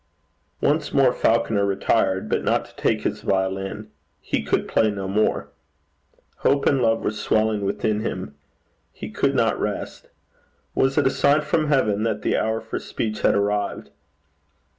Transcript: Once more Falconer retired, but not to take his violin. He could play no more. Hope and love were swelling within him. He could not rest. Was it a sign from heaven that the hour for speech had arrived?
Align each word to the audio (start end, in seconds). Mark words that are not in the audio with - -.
Once 0.61 0.91
more 0.91 1.13
Falconer 1.13 1.63
retired, 1.63 2.27
but 2.27 2.43
not 2.43 2.65
to 2.65 2.75
take 2.75 3.01
his 3.01 3.21
violin. 3.21 3.91
He 4.19 4.41
could 4.41 4.67
play 4.67 4.89
no 4.89 5.07
more. 5.07 5.49
Hope 6.37 6.65
and 6.65 6.81
love 6.81 7.03
were 7.03 7.11
swelling 7.11 7.61
within 7.63 7.99
him. 7.99 8.33
He 8.91 9.11
could 9.11 9.35
not 9.35 9.61
rest. 9.61 10.09
Was 10.73 10.97
it 10.97 11.05
a 11.05 11.11
sign 11.11 11.41
from 11.41 11.67
heaven 11.67 12.01
that 12.01 12.23
the 12.23 12.35
hour 12.35 12.61
for 12.61 12.79
speech 12.79 13.21
had 13.21 13.35
arrived? 13.35 13.91